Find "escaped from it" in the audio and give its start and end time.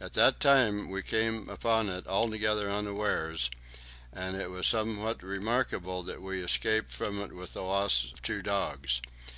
6.42-7.34